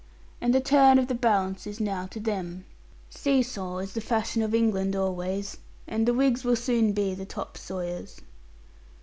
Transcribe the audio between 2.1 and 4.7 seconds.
them. See saw is the fashion of